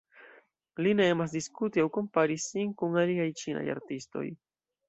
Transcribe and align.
Li 0.85 0.93
ne 0.99 1.05
emas 1.15 1.35
diskuti 1.37 1.83
aŭ 1.85 1.87
kompari 1.97 2.39
sin 2.47 2.75
kun 2.81 3.01
aliaj 3.03 3.31
ĉinaj 3.43 3.67
artistoj. 3.79 4.29